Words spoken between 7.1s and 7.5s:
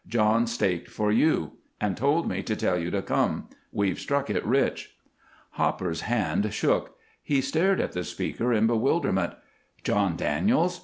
he